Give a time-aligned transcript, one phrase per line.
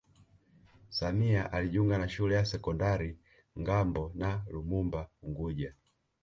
[0.89, 3.17] Samia alijiunga na shule ya sekondari
[3.59, 5.73] Ngambo na Lumumba unguja